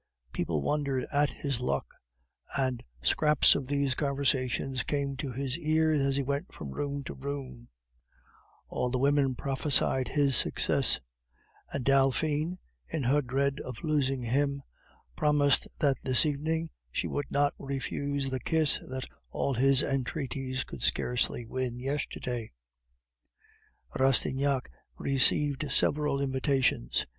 People 0.33 0.63
wondered 0.63 1.05
at 1.13 1.29
his 1.29 1.61
luck, 1.61 1.85
and 2.57 2.81
scraps 3.03 3.53
of 3.53 3.67
these 3.67 3.93
conversations 3.93 4.81
came 4.81 5.15
to 5.17 5.31
his 5.31 5.59
ears 5.59 6.01
as 6.03 6.15
he 6.15 6.23
went 6.23 6.51
from 6.51 6.71
room 6.71 7.03
to 7.03 7.13
room; 7.13 7.67
all 8.67 8.89
the 8.89 8.97
women 8.97 9.35
prophesied 9.35 10.07
his 10.07 10.35
success; 10.35 10.99
and 11.71 11.85
Delphine, 11.85 12.57
in 12.89 13.03
her 13.03 13.21
dread 13.21 13.59
of 13.59 13.83
losing 13.83 14.23
him, 14.23 14.63
promised 15.15 15.67
that 15.77 15.99
this 15.99 16.25
evening 16.25 16.71
she 16.91 17.05
would 17.07 17.29
not 17.29 17.53
refuse 17.59 18.31
the 18.31 18.39
kiss 18.39 18.79
that 18.89 19.05
all 19.29 19.53
his 19.53 19.83
entreaties 19.83 20.63
could 20.63 20.81
scarcely 20.81 21.45
win 21.45 21.77
yesterday. 21.79 22.51
Rastignac 23.95 24.71
received 24.97 25.71
several 25.71 26.19
invitations. 26.21 27.05